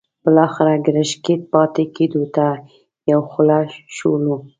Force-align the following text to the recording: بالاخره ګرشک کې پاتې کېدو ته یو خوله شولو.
بالاخره 0.23 0.73
ګرشک 0.85 1.17
کې 1.25 1.35
پاتې 1.51 1.83
کېدو 1.95 2.23
ته 2.35 2.47
یو 3.11 3.21
خوله 3.29 3.59
شولو. 3.95 4.35